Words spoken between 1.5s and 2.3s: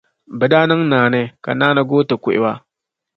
naani goo ti